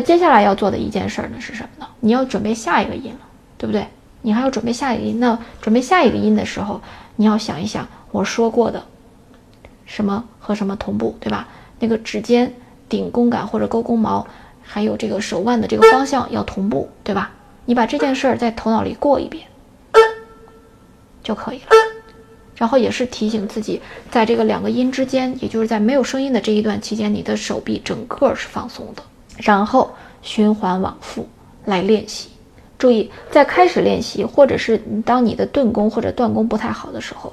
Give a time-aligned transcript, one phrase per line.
[0.00, 1.86] 那接下来要做的一件事呢是什么呢？
[2.00, 3.20] 你要准备下一个音了，
[3.58, 3.86] 对不对？
[4.22, 5.20] 你还要准备下一个音。
[5.20, 6.80] 那准备下一个音的时候，
[7.16, 8.82] 你要想一想我说过的
[9.84, 11.46] 什么和什么同步，对吧？
[11.80, 12.50] 那个指尖
[12.88, 14.26] 顶弓杆或者勾弓毛，
[14.62, 17.30] 还有这个手腕的这个方向要同步，对吧？
[17.66, 19.46] 你把这件事儿在头脑里过一遍
[21.22, 21.66] 就可以了。
[22.56, 29.02] 然后也是提醒自己，在这个两个音之间，也就是在没有声音的这一段期间，你的手臂整个是放松的。
[29.42, 29.90] 然后
[30.22, 31.26] 循环往复
[31.64, 32.28] 来练习，
[32.78, 37.32] 注意在开始练习，或者是当你的顿弓或者断弓不太好的时候，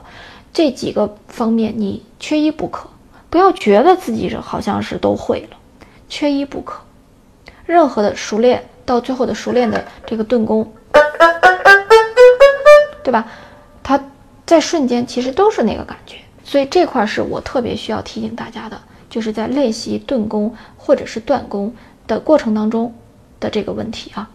[0.54, 2.90] 这几个方面你缺一不可。
[3.30, 5.58] 不要觉得自己好像是都会了，
[6.08, 6.82] 缺一不可。
[7.66, 10.72] 任何的熟练到最后的熟练的这个顿弓，
[13.04, 13.28] 对吧？
[13.84, 14.02] 它
[14.46, 18.80] 在瞬间其实都是那个感觉，所以这块是我特别需要提醒大家的，
[19.10, 21.74] 就是在练习顿弓或者是断弓。
[22.08, 22.94] 的过程当中
[23.40, 24.30] 的这个问题啊。